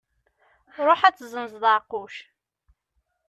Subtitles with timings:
[0.85, 2.15] Ruḥ ad tezzenzeḍ aɛeqquc.